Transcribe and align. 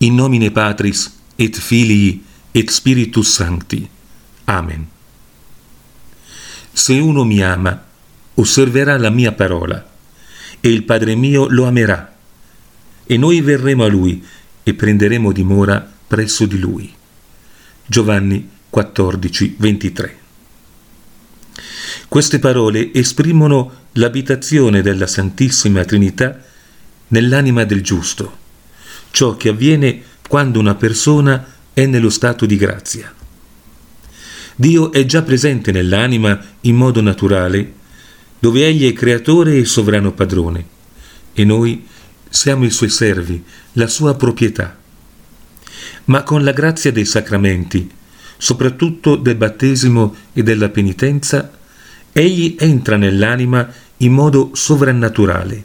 In 0.00 0.14
nomine 0.14 0.52
Patris 0.52 1.12
et 1.34 1.56
Filii 1.58 2.22
et 2.52 2.70
Spiritus 2.70 3.32
Sancti. 3.32 3.88
Amen. 4.44 4.86
Se 6.72 6.92
uno 6.92 7.24
mi 7.24 7.42
ama, 7.42 7.84
osserverà 8.34 8.96
la 8.96 9.10
mia 9.10 9.32
parola, 9.32 9.84
e 10.60 10.68
il 10.68 10.84
Padre 10.84 11.16
mio 11.16 11.48
lo 11.48 11.66
amerà, 11.66 12.14
e 13.06 13.16
noi 13.16 13.40
verremo 13.40 13.82
a 13.82 13.88
lui 13.88 14.24
e 14.62 14.72
prenderemo 14.72 15.32
dimora 15.32 15.84
presso 16.06 16.46
di 16.46 16.60
lui. 16.60 16.94
Giovanni 17.84 18.48
14, 18.70 19.56
23. 19.58 20.18
Queste 22.06 22.38
parole 22.38 22.94
esprimono 22.94 23.86
l'abitazione 23.94 24.80
della 24.80 25.08
Santissima 25.08 25.84
Trinità 25.84 26.40
nell'anima 27.08 27.64
del 27.64 27.82
giusto 27.82 28.46
ciò 29.10 29.36
che 29.36 29.48
avviene 29.48 30.02
quando 30.28 30.58
una 30.58 30.74
persona 30.74 31.46
è 31.72 31.86
nello 31.86 32.10
stato 32.10 32.46
di 32.46 32.56
grazia. 32.56 33.12
Dio 34.54 34.90
è 34.92 35.04
già 35.04 35.22
presente 35.22 35.70
nell'anima 35.70 36.40
in 36.62 36.74
modo 36.74 37.00
naturale, 37.00 37.72
dove 38.40 38.66
Egli 38.66 38.90
è 38.90 38.92
creatore 38.92 39.56
e 39.56 39.64
sovrano 39.64 40.12
padrone, 40.12 40.66
e 41.32 41.44
noi 41.44 41.86
siamo 42.28 42.64
i 42.64 42.70
suoi 42.70 42.88
servi, 42.88 43.42
la 43.74 43.86
sua 43.86 44.14
proprietà. 44.16 44.76
Ma 46.06 46.22
con 46.22 46.42
la 46.42 46.52
grazia 46.52 46.90
dei 46.90 47.04
sacramenti, 47.04 47.88
soprattutto 48.36 49.16
del 49.16 49.36
battesimo 49.36 50.14
e 50.32 50.42
della 50.42 50.68
penitenza, 50.68 51.52
Egli 52.12 52.56
entra 52.58 52.96
nell'anima 52.96 53.70
in 53.98 54.12
modo 54.12 54.50
sovrannaturale, 54.54 55.64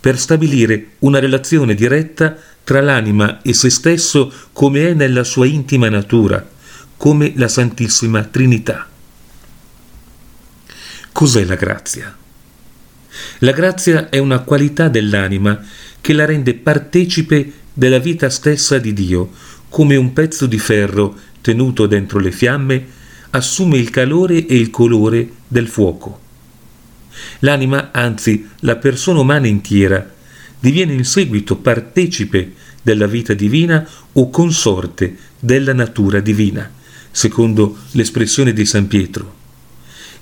per 0.00 0.18
stabilire 0.18 0.92
una 1.00 1.18
relazione 1.18 1.74
diretta 1.74 2.36
tra 2.66 2.80
l'anima 2.80 3.42
e 3.42 3.54
se 3.54 3.70
stesso 3.70 4.32
come 4.50 4.88
è 4.88 4.92
nella 4.92 5.22
sua 5.22 5.46
intima 5.46 5.88
natura, 5.88 6.44
come 6.96 7.32
la 7.36 7.46
Santissima 7.46 8.24
Trinità. 8.24 8.88
Cos'è 11.12 11.44
la 11.44 11.54
grazia? 11.54 12.12
La 13.38 13.52
grazia 13.52 14.08
è 14.08 14.18
una 14.18 14.40
qualità 14.40 14.88
dell'anima 14.88 15.64
che 16.00 16.12
la 16.12 16.24
rende 16.24 16.54
partecipe 16.54 17.52
della 17.72 18.00
vita 18.00 18.28
stessa 18.30 18.78
di 18.78 18.92
Dio, 18.92 19.30
come 19.68 19.94
un 19.94 20.12
pezzo 20.12 20.46
di 20.46 20.58
ferro 20.58 21.16
tenuto 21.40 21.86
dentro 21.86 22.18
le 22.18 22.32
fiamme 22.32 22.86
assume 23.30 23.78
il 23.78 23.90
calore 23.90 24.44
e 24.44 24.56
il 24.56 24.70
colore 24.70 25.30
del 25.46 25.68
fuoco. 25.68 26.20
L'anima, 27.40 27.90
anzi 27.92 28.48
la 28.62 28.74
persona 28.74 29.20
umana 29.20 29.46
intera, 29.46 30.14
diviene 30.58 30.92
in 30.92 31.04
seguito 31.04 31.56
partecipe 31.56 32.52
della 32.82 33.06
vita 33.06 33.34
divina 33.34 33.86
o 34.12 34.30
consorte 34.30 35.16
della 35.38 35.72
natura 35.72 36.20
divina, 36.20 36.70
secondo 37.10 37.78
l'espressione 37.92 38.52
di 38.52 38.64
San 38.64 38.86
Pietro. 38.86 39.34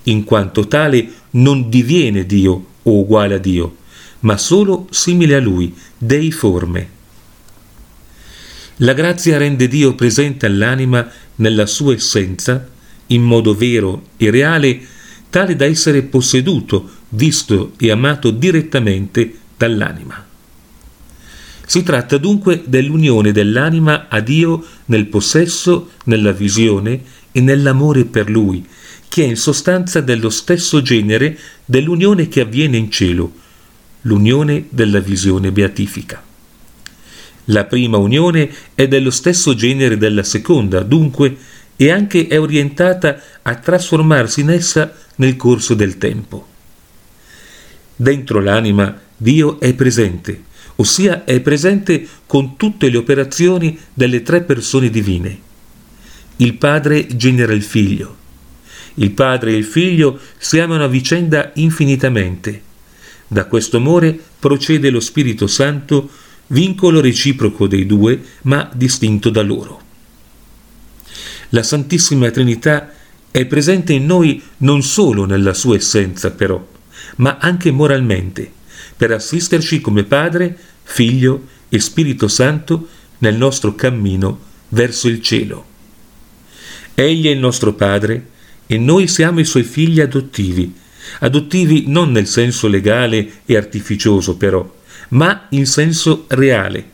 In 0.03 0.23
quanto 0.23 0.67
tale 0.67 1.11
non 1.31 1.69
diviene 1.69 2.25
Dio 2.25 2.65
o 2.83 2.99
uguale 2.99 3.35
a 3.35 3.37
Dio, 3.37 3.77
ma 4.21 4.37
solo 4.37 4.87
simile 4.89 5.35
a 5.35 5.39
Lui, 5.39 5.73
deiforme. 5.97 6.89
La 8.77 8.93
grazia 8.93 9.37
rende 9.37 9.67
Dio 9.67 9.95
presente 9.95 10.45
all'anima 10.45 11.09
nella 11.35 11.65
sua 11.65 11.93
essenza, 11.93 12.67
in 13.07 13.21
modo 13.21 13.55
vero 13.55 14.07
e 14.17 14.29
reale, 14.31 14.81
tale 15.29 15.55
da 15.55 15.65
essere 15.65 16.01
posseduto, 16.01 16.89
visto 17.09 17.73
e 17.77 17.91
amato 17.91 18.31
direttamente 18.31 19.39
dall'anima. 19.57 20.25
Si 21.65 21.81
tratta 21.81 22.17
dunque 22.17 22.63
dell'unione 22.65 23.31
dell'anima 23.31 24.07
a 24.07 24.19
Dio 24.19 24.63
nel 24.85 25.07
possesso, 25.07 25.91
nella 26.05 26.31
visione 26.31 27.01
e 27.31 27.41
nell'amore 27.41 28.05
per 28.05 28.29
Lui, 28.29 28.65
che 29.07 29.23
è 29.23 29.27
in 29.27 29.35
sostanza 29.35 30.01
dello 30.01 30.29
stesso 30.29 30.81
genere 30.81 31.37
dell'unione 31.65 32.27
che 32.27 32.41
avviene 32.41 32.77
in 32.77 32.91
cielo, 32.91 33.33
l'unione 34.01 34.67
della 34.69 34.99
visione 34.99 35.51
beatifica. 35.51 36.23
La 37.45 37.65
prima 37.65 37.97
unione 37.97 38.49
è 38.75 38.87
dello 38.87 39.11
stesso 39.11 39.55
genere 39.55 39.97
della 39.97 40.23
seconda, 40.23 40.81
dunque, 40.81 41.35
e 41.75 41.91
anche 41.91 42.27
è 42.27 42.39
orientata 42.39 43.19
a 43.41 43.55
trasformarsi 43.55 44.41
in 44.41 44.49
essa 44.49 44.93
nel 45.15 45.35
corso 45.35 45.73
del 45.73 45.97
tempo. 45.97 46.47
Dentro 47.95 48.39
l'anima 48.39 49.01
Dio 49.17 49.59
è 49.59 49.73
presente, 49.73 50.43
ossia 50.75 51.23
è 51.23 51.39
presente 51.39 52.07
con 52.25 52.57
tutte 52.57 52.89
le 52.89 52.97
operazioni 52.97 53.77
delle 53.93 54.23
tre 54.23 54.41
persone 54.41 54.89
divine. 54.89 55.39
Il 56.37 56.55
Padre 56.55 57.07
genera 57.15 57.53
il 57.53 57.63
Figlio. 57.63 58.23
Il 58.95 59.11
Padre 59.11 59.51
e 59.51 59.57
il 59.57 59.63
Figlio 59.63 60.19
si 60.37 60.59
amano 60.59 60.83
a 60.83 60.87
vicenda 60.87 61.51
infinitamente. 61.55 62.61
Da 63.27 63.45
questo 63.45 63.77
amore 63.77 64.19
procede 64.39 64.89
lo 64.89 64.99
Spirito 64.99 65.47
Santo, 65.47 66.09
vincolo 66.47 67.01
reciproco 67.01 67.67
dei 67.67 67.85
due, 67.85 68.21
ma 68.43 68.69
distinto 68.73 69.29
da 69.29 69.41
loro. 69.41 69.81
La 71.49 71.63
Santissima 71.63 72.29
Trinità 72.31 72.91
è 73.31 73.45
presente 73.45 73.93
in 73.93 74.05
noi 74.05 74.41
non 74.57 74.81
solo 74.83 75.25
nella 75.25 75.53
sua 75.53 75.75
essenza, 75.75 76.31
però, 76.31 76.65
ma 77.17 77.37
anche 77.39 77.71
moralmente, 77.71 78.51
per 78.95 79.11
assisterci 79.11 79.81
come 79.81 80.03
Padre, 80.03 80.57
Figlio 80.83 81.47
e 81.69 81.79
Spirito 81.79 82.27
Santo 82.27 82.87
nel 83.19 83.35
nostro 83.35 83.75
cammino 83.75 84.39
verso 84.69 85.07
il 85.07 85.21
cielo. 85.21 85.65
Egli 86.93 87.27
è 87.27 87.31
il 87.31 87.39
nostro 87.39 87.73
Padre 87.73 88.29
e 88.67 88.77
noi 88.77 89.07
siamo 89.07 89.39
i 89.39 89.45
suoi 89.45 89.63
figli 89.63 89.99
adottivi, 89.99 90.73
adottivi 91.19 91.85
non 91.87 92.11
nel 92.11 92.27
senso 92.27 92.67
legale 92.67 93.41
e 93.45 93.55
artificioso 93.55 94.37
però, 94.37 94.73
ma 95.09 95.47
in 95.49 95.65
senso 95.65 96.25
reale. 96.29 96.93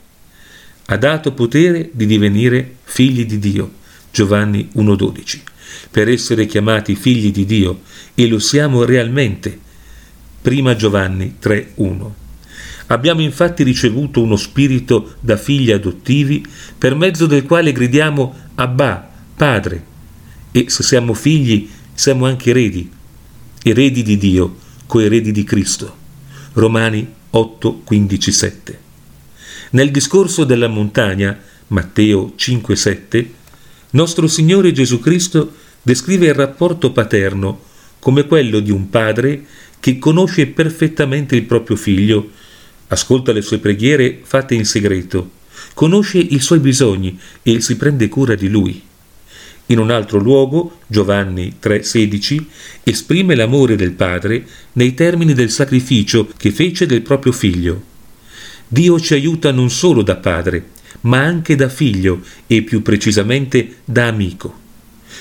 Ha 0.85 0.97
dato 0.97 1.33
potere 1.33 1.89
di 1.93 2.05
divenire 2.05 2.77
figli 2.83 3.25
di 3.25 3.39
Dio. 3.39 3.79
Giovanni 4.11 4.69
1.12. 4.75 5.39
Per 5.89 6.09
essere 6.09 6.45
chiamati 6.45 6.95
figli 6.95 7.31
di 7.31 7.45
Dio, 7.45 7.81
e 8.13 8.27
lo 8.27 8.39
siamo 8.39 8.83
realmente, 8.83 9.57
Prima 10.41 10.75
Giovanni 10.75 11.35
3.1. 11.39 12.09
Abbiamo 12.87 13.21
infatti 13.21 13.61
ricevuto 13.61 14.23
uno 14.23 14.35
spirito 14.35 15.13
da 15.19 15.37
figli 15.37 15.69
adottivi 15.69 16.43
per 16.75 16.95
mezzo 16.95 17.27
del 17.27 17.45
quale 17.45 17.71
gridiamo 17.71 18.35
Abba, 18.55 19.07
Padre, 19.35 19.83
e 20.51 20.65
se 20.67 20.81
siamo 20.81 21.13
figli 21.13 21.69
siamo 21.93 22.25
anche 22.25 22.49
eredi, 22.49 22.89
eredi 23.61 24.01
di 24.01 24.17
Dio, 24.17 24.57
coeredi 24.87 25.31
di 25.31 25.43
Cristo. 25.43 25.95
Romani 26.53 27.07
8, 27.29 27.81
15, 27.83 28.31
7. 28.31 28.79
Nel 29.71 29.91
discorso 29.91 30.43
della 30.43 30.67
montagna, 30.67 31.37
Matteo 31.67 32.33
5, 32.35 32.75
7, 32.75 33.33
nostro 33.91 34.25
Signore 34.25 34.71
Gesù 34.71 34.99
Cristo 34.99 35.53
descrive 35.83 36.25
il 36.25 36.33
rapporto 36.33 36.91
paterno 36.91 37.69
come 37.99 38.25
quello 38.25 38.59
di 38.59 38.71
un 38.71 38.89
padre 38.89 39.45
che 39.81 39.99
conosce 39.99 40.47
perfettamente 40.47 41.35
il 41.35 41.43
proprio 41.43 41.75
figlio, 41.75 42.29
ascolta 42.87 43.33
le 43.33 43.41
sue 43.41 43.57
preghiere 43.57 44.19
fatte 44.23 44.55
in 44.55 44.63
segreto, 44.63 45.31
conosce 45.73 46.19
i 46.19 46.39
suoi 46.39 46.59
bisogni 46.59 47.19
e 47.41 47.59
si 47.59 47.75
prende 47.75 48.07
cura 48.07 48.35
di 48.35 48.47
lui. 48.47 48.81
In 49.65 49.79
un 49.79 49.89
altro 49.89 50.19
luogo, 50.19 50.79
Giovanni 50.87 51.55
3,16, 51.61 52.43
esprime 52.83 53.35
l'amore 53.35 53.75
del 53.75 53.93
Padre 53.93 54.45
nei 54.73 54.93
termini 54.93 55.33
del 55.33 55.49
sacrificio 55.49 56.29
che 56.37 56.51
fece 56.51 56.85
del 56.85 57.01
proprio 57.01 57.31
figlio. 57.31 57.81
Dio 58.67 58.99
ci 58.99 59.13
aiuta 59.15 59.51
non 59.51 59.69
solo 59.69 60.01
da 60.01 60.17
padre, 60.17 60.69
ma 61.01 61.19
anche 61.23 61.55
da 61.55 61.69
figlio 61.69 62.21
e 62.47 62.61
più 62.61 62.81
precisamente 62.81 63.77
da 63.83 64.07
amico. 64.07 64.59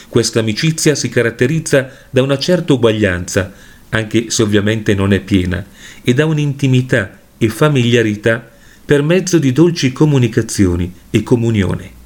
Questa 0.09 0.41
amicizia 0.41 0.95
si 0.95 1.09
caratterizza 1.09 1.91
da 2.11 2.23
una 2.23 2.39
certa 2.39 2.73
uguaglianza, 2.73 3.53
anche 3.91 4.31
se 4.31 4.43
ovviamente 4.43 4.95
non 4.95 5.13
è 5.13 5.21
piena, 5.21 5.65
e 6.03 6.15
da 6.15 6.25
un'intimità 6.27 7.19
e 7.39 7.49
familiarità 7.49 8.51
per 8.85 9.03
mezzo 9.03 9.39
di 9.39 9.53
dolci 9.53 9.93
comunicazioni 9.93 10.93
e 11.11 11.23
comunione. 11.23 11.99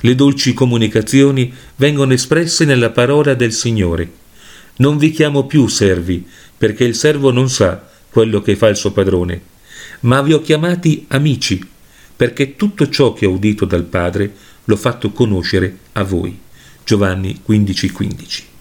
Le 0.00 0.14
dolci 0.14 0.52
comunicazioni 0.52 1.52
vengono 1.76 2.12
espresse 2.12 2.64
nella 2.64 2.90
parola 2.90 3.34
del 3.34 3.52
Signore. 3.52 4.10
Non 4.76 4.98
vi 4.98 5.10
chiamo 5.10 5.46
più 5.46 5.66
servi, 5.66 6.26
perché 6.56 6.84
il 6.84 6.94
servo 6.94 7.30
non 7.30 7.48
sa 7.48 7.88
quello 8.10 8.42
che 8.42 8.56
fa 8.56 8.68
il 8.68 8.76
suo 8.76 8.92
padrone, 8.92 9.40
ma 10.00 10.20
vi 10.20 10.34
ho 10.34 10.40
chiamati 10.40 11.06
amici, 11.08 11.66
perché 12.14 12.56
tutto 12.56 12.88
ciò 12.88 13.12
che 13.12 13.26
ho 13.26 13.30
udito 13.30 13.64
dal 13.64 13.84
Padre 13.84 14.32
l'ho 14.64 14.76
fatto 14.76 15.10
conoscere 15.10 15.78
a 15.92 16.04
voi. 16.04 16.38
Giovanni 16.84 17.40
15:15. 17.46 17.92
15. 17.92 18.53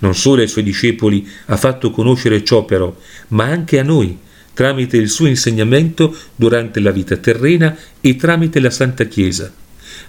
Non 0.00 0.14
solo 0.14 0.42
ai 0.42 0.48
suoi 0.48 0.64
discepoli 0.64 1.26
ha 1.46 1.56
fatto 1.56 1.90
conoscere 1.90 2.44
ciò 2.44 2.64
però, 2.64 2.94
ma 3.28 3.44
anche 3.44 3.78
a 3.78 3.82
noi, 3.82 4.18
tramite 4.54 4.96
il 4.96 5.08
suo 5.08 5.26
insegnamento 5.26 6.16
durante 6.34 6.80
la 6.80 6.90
vita 6.90 7.16
terrena 7.16 7.76
e 8.00 8.16
tramite 8.16 8.60
la 8.60 8.70
Santa 8.70 9.04
Chiesa, 9.04 9.52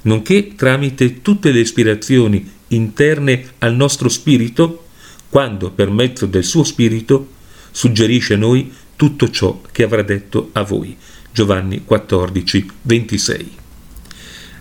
nonché 0.04 0.56
tramite 0.56 1.22
tutte 1.22 1.52
le 1.52 1.60
ispirazioni 1.60 2.50
interne 2.70 3.52
al 3.60 3.76
nostro 3.76 4.10
spirito, 4.10 4.86
quando 5.30 5.70
per 5.70 5.92
mezzo 5.92 6.26
del 6.26 6.44
suo 6.44 6.64
spirito 6.64 7.38
suggerisce 7.72 8.34
a 8.34 8.38
noi 8.38 8.74
tutto 8.96 9.30
ciò 9.30 9.62
che 9.72 9.84
avrà 9.84 10.02
detto 10.02 10.50
a 10.54 10.64
voi. 10.64 10.98
Giovanni 11.32 11.84
14, 11.86 12.66
26. 12.82 13.52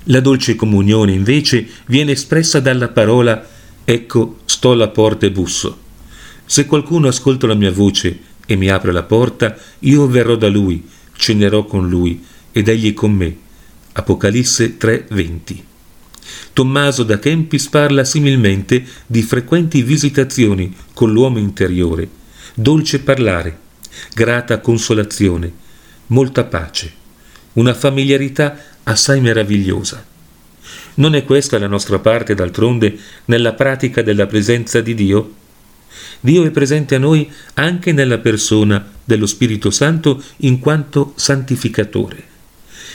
La 0.04 0.20
dolce 0.20 0.54
comunione 0.54 1.12
invece 1.12 1.66
viene 1.86 2.12
espressa 2.12 2.60
dalla 2.60 2.88
parola 2.88 3.56
Ecco, 3.90 4.40
sto 4.44 4.72
alla 4.72 4.88
porta 4.88 5.24
e 5.24 5.30
busso. 5.30 5.78
Se 6.44 6.66
qualcuno 6.66 7.08
ascolta 7.08 7.46
la 7.46 7.54
mia 7.54 7.72
voce 7.72 8.18
e 8.44 8.54
mi 8.54 8.68
apre 8.68 8.92
la 8.92 9.02
porta, 9.02 9.56
io 9.78 10.06
verrò 10.06 10.36
da 10.36 10.48
lui, 10.48 10.86
cenerò 11.16 11.64
con 11.64 11.88
lui 11.88 12.22
ed 12.52 12.68
egli 12.68 12.92
con 12.92 13.12
me. 13.12 13.34
Apocalisse 13.92 14.76
3:20. 14.76 15.64
Tommaso 16.52 17.02
da 17.02 17.18
Kempis 17.18 17.70
parla 17.70 18.04
similmente 18.04 18.84
di 19.06 19.22
frequenti 19.22 19.80
visitazioni 19.80 20.76
con 20.92 21.10
l'uomo 21.10 21.38
interiore, 21.38 22.10
dolce 22.52 23.00
parlare, 23.00 23.58
grata 24.12 24.60
consolazione, 24.60 25.50
molta 26.08 26.44
pace, 26.44 26.92
una 27.54 27.72
familiarità 27.72 28.54
assai 28.82 29.22
meravigliosa. 29.22 30.07
Non 30.98 31.14
è 31.14 31.24
questa 31.24 31.60
la 31.60 31.68
nostra 31.68 32.00
parte, 32.00 32.34
d'altronde, 32.34 32.98
nella 33.26 33.52
pratica 33.52 34.02
della 34.02 34.26
presenza 34.26 34.80
di 34.80 34.94
Dio? 34.94 35.34
Dio 36.18 36.44
è 36.44 36.50
presente 36.50 36.96
a 36.96 36.98
noi 36.98 37.30
anche 37.54 37.92
nella 37.92 38.18
persona 38.18 38.84
dello 39.04 39.26
Spirito 39.26 39.70
Santo 39.70 40.20
in 40.38 40.58
quanto 40.58 41.12
santificatore. 41.14 42.24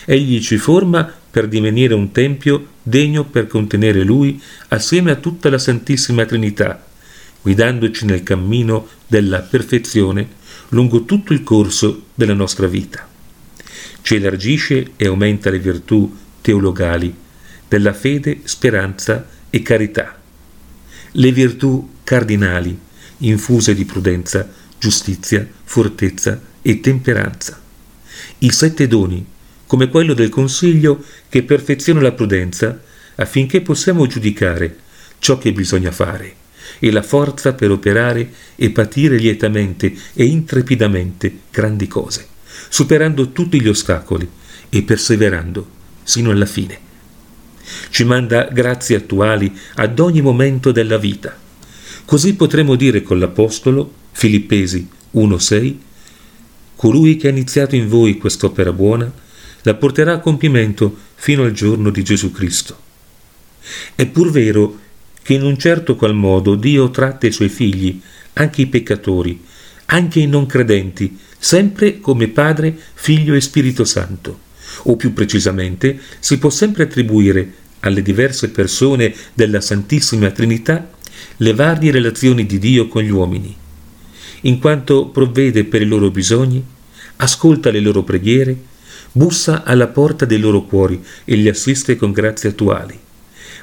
Egli 0.03 0.41
ci 0.41 0.57
forma 0.57 1.09
per 1.31 1.47
divenire 1.47 1.94
un 1.94 2.11
tempio 2.11 2.71
degno 2.83 3.23
per 3.23 3.47
contenere 3.47 4.03
Lui 4.03 4.41
assieme 4.67 5.11
a 5.11 5.15
tutta 5.15 5.50
la 5.50 5.57
Santissima 5.57 6.25
Trinità, 6.25 6.85
guidandoci 7.41 8.03
nel 8.03 8.23
cammino 8.23 8.85
della 9.07 9.39
perfezione 9.39 10.27
lungo 10.69 11.05
tutto 11.05 11.31
il 11.31 11.44
corso 11.44 12.07
della 12.15 12.33
nostra 12.33 12.67
vita. 12.67 13.07
Ci 14.01 14.15
elargisce 14.15 14.91
e 14.97 15.07
aumenta 15.07 15.50
le 15.50 15.59
virtù 15.59 16.13
teologali 16.41 17.21
della 17.68 17.94
fede, 17.94 18.42
speranza 18.44 19.27
e 19.50 19.62
carità. 19.62 20.19
Le 21.12 21.31
virtù 21.31 21.92
cardinali, 22.04 22.77
infuse 23.19 23.74
di 23.74 23.86
prudenza, 23.86 24.50
giustizia, 24.80 25.48
fortezza 25.63 26.42
e 26.62 26.80
temperanza. 26.80 27.62
I 28.39 28.51
sette 28.51 28.88
doni, 28.88 29.25
come 29.65 29.89
quello 29.89 30.13
del 30.13 30.30
consiglio 30.30 31.04
che 31.30 31.44
perfeziona 31.44 32.01
la 32.01 32.12
prudenza 32.12 32.81
affinché 33.15 33.62
possiamo 33.62 34.07
giudicare 34.07 34.77
ciò 35.19 35.38
che 35.38 35.54
bisogna 35.54 35.92
fare 35.92 36.36
e 36.80 36.92
la 36.92 37.01
forza 37.01 37.54
per 37.54 37.71
operare 37.71 38.31
e 38.56 38.69
patire 38.71 39.18
lietamente 39.18 39.94
e 40.13 40.25
intrepidamente 40.25 41.39
grandi 41.50 41.88
cose, 41.88 42.27
superando 42.69 43.31
tutti 43.31 43.62
gli 43.62 43.68
ostacoli 43.68 44.30
e 44.69 44.81
perseverando 44.81 45.69
sino 46.04 46.31
alla 46.31 46.45
fine. 46.45 46.92
Ci 47.89 48.04
manda 48.04 48.48
grazie 48.51 48.98
attuali 48.98 49.51
ad 49.75 50.00
ogni 50.00 50.21
momento 50.21 50.71
della 50.71 50.98
vita. 50.98 51.38
Così 52.06 52.36
potremo 52.36 52.75
dire 52.75 53.01
con 53.01 53.19
l'Apostolo, 53.19 53.92
Filippesi 54.12 54.88
1.6, 55.15 55.75
colui 56.75 57.15
che 57.15 57.27
ha 57.27 57.31
iniziato 57.31 57.75
in 57.75 57.88
voi 57.88 58.18
quest'opera 58.18 58.74
buona, 58.74 59.12
la 59.62 59.75
porterà 59.75 60.13
a 60.13 60.19
compimento 60.19 60.95
fino 61.15 61.44
al 61.44 61.51
giorno 61.54 61.89
di 61.89 62.04
Gesù 62.04 62.31
Cristo. 62.31 62.77
È 63.95 64.06
pur 64.06 64.30
vero 64.30 64.80
che 65.21 65.33
in 65.33 65.44
un 65.44 65.57
certo 65.57 65.95
qual 65.95 66.13
modo 66.13 66.56
Dio 66.56 66.92
tratta 66.92 67.27
i 67.27 67.31
suoi 67.31 67.48
figli, 67.48 68.01
anche 68.33 68.62
i 68.62 68.68
peccatori, 68.68 69.42
anche 69.86 70.19
i 70.19 70.27
non 70.27 70.45
credenti, 70.45 71.18
sempre 71.38 72.00
come 72.00 72.27
Padre, 72.27 72.77
Figlio 72.94 73.33
e 73.33 73.42
Spirito 73.42 73.86
Santo. 73.86 74.42
O 74.83 74.95
più 74.95 75.13
precisamente, 75.13 75.99
si 76.19 76.37
può 76.37 76.49
sempre 76.49 76.83
attribuire 76.83 77.53
alle 77.81 78.01
diverse 78.01 78.49
persone 78.49 79.13
della 79.33 79.61
Santissima 79.61 80.31
Trinità 80.31 80.89
le 81.37 81.53
varie 81.53 81.91
relazioni 81.91 82.45
di 82.45 82.59
Dio 82.59 82.87
con 82.87 83.03
gli 83.03 83.09
uomini, 83.09 83.55
in 84.41 84.59
quanto 84.59 85.07
provvede 85.07 85.63
per 85.65 85.81
i 85.81 85.85
loro 85.85 86.09
bisogni, 86.09 86.63
ascolta 87.17 87.71
le 87.71 87.79
loro 87.79 88.03
preghiere, 88.03 88.55
bussa 89.11 89.63
alla 89.63 89.87
porta 89.87 90.25
dei 90.25 90.39
loro 90.39 90.63
cuori 90.63 91.01
e 91.23 91.35
li 91.35 91.47
assiste 91.47 91.95
con 91.95 92.11
grazie 92.11 92.49
attuali. 92.49 92.99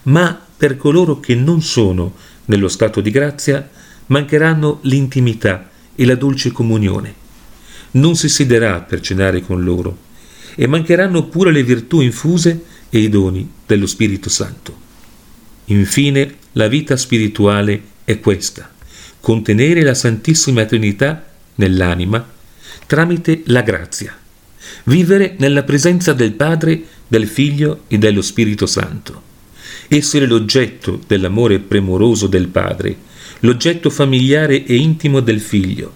Ma 0.04 0.40
per 0.56 0.76
coloro 0.76 1.20
che 1.20 1.34
non 1.34 1.62
sono 1.62 2.14
nello 2.46 2.68
stato 2.68 3.00
di 3.00 3.10
grazia, 3.10 3.68
mancheranno 4.06 4.80
l'intimità 4.82 5.70
e 5.94 6.04
la 6.04 6.14
dolce 6.14 6.52
comunione. 6.52 7.14
Non 7.92 8.16
si 8.16 8.28
siederà 8.28 8.80
per 8.80 9.00
cenare 9.00 9.42
con 9.42 9.62
loro 9.62 10.08
e 10.54 10.66
mancheranno 10.66 11.26
pure 11.26 11.52
le 11.52 11.62
virtù 11.62 12.00
infuse 12.00 12.64
e 12.90 12.98
i 12.98 13.08
doni 13.08 13.48
dello 13.66 13.86
Spirito 13.86 14.28
Santo. 14.28 14.88
Infine, 15.66 16.36
la 16.52 16.68
vita 16.68 16.96
spirituale 16.96 17.82
è 18.04 18.18
questa, 18.18 18.72
contenere 19.20 19.82
la 19.82 19.94
Santissima 19.94 20.64
Trinità 20.64 21.24
nell'anima 21.54 22.38
tramite 22.90 23.42
la 23.46 23.62
grazia, 23.62 24.18
vivere 24.84 25.36
nella 25.38 25.62
presenza 25.62 26.12
del 26.12 26.32
Padre, 26.32 26.82
del 27.06 27.28
Figlio 27.28 27.82
e 27.86 27.98
dello 27.98 28.20
Spirito 28.20 28.66
Santo, 28.66 29.22
essere 29.86 30.26
l'oggetto 30.26 31.00
dell'amore 31.06 31.60
premuroso 31.60 32.26
del 32.26 32.48
Padre, 32.48 32.96
l'oggetto 33.40 33.90
familiare 33.90 34.64
e 34.64 34.74
intimo 34.74 35.20
del 35.20 35.40
Figlio, 35.40 35.94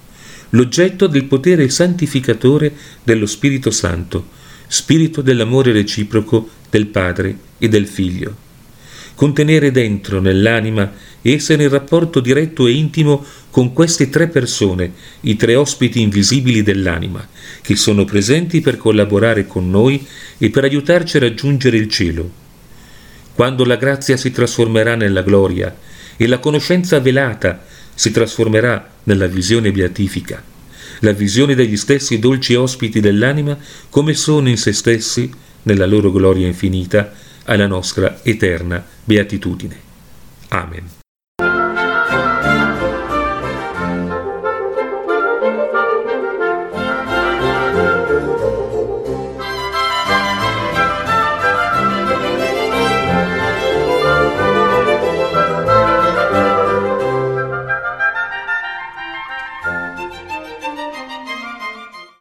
l'oggetto 0.51 1.09
del 1.09 1.25
potere 1.25 1.69
santificatore 1.69 2.73
dello 3.03 3.27
Spirito 3.27 3.73
Santo, 3.73 4.29
spirito 4.75 5.23
dell'amore 5.23 5.73
reciproco 5.73 6.49
del 6.69 6.87
Padre 6.87 7.37
e 7.59 7.69
del 7.69 7.87
Figlio 7.87 8.45
contenere 9.15 9.71
dentro 9.71 10.21
nell'anima 10.21 10.93
essere 11.23 11.63
in 11.63 11.69
rapporto 11.71 12.21
diretto 12.21 12.67
e 12.67 12.73
intimo 12.73 13.25
con 13.51 13.73
queste 13.73 14.11
tre 14.11 14.27
persone, 14.29 14.93
i 15.21 15.37
tre 15.37 15.55
ospiti 15.55 16.01
invisibili 16.01 16.63
dell'anima, 16.63 17.27
che 17.63 17.77
sono 17.77 18.05
presenti 18.05 18.61
per 18.61 18.77
collaborare 18.77 19.47
con 19.47 19.71
noi 19.71 20.05
e 20.37 20.51
per 20.51 20.65
aiutarci 20.65 21.17
a 21.17 21.21
raggiungere 21.21 21.77
il 21.77 21.89
cielo. 21.89 22.29
Quando 23.35 23.65
la 23.65 23.77
grazia 23.77 24.17
si 24.17 24.33
trasformerà 24.33 24.97
nella 24.97 25.23
gloria 25.23 25.75
e 26.17 26.27
la 26.27 26.39
conoscenza 26.39 26.99
velata 27.01 27.65
si 27.95 28.11
trasformerà 28.11 28.91
nella 29.05 29.27
visione 29.27 29.71
beatifica, 29.71 30.43
la 31.05 31.13
visione 31.13 31.55
degli 31.55 31.77
stessi 31.77 32.19
dolci 32.19 32.55
ospiti 32.55 32.99
dell'anima 33.01 33.57
come 33.91 34.15
sono 34.15 34.49
in 34.49 34.57
se 34.57 34.73
stessi, 34.73 35.31
nella 35.63 35.87
loro 35.87 36.11
gloria 36.11 36.47
infinita, 36.47 37.13
alla 37.45 37.67
nostra 37.67 38.21
eterna 38.23 38.85
beatitudine. 39.05 39.77
Amen. 40.49 41.04